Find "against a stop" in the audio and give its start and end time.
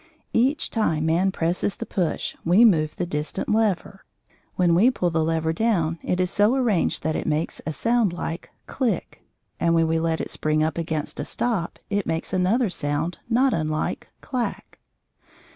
10.79-11.77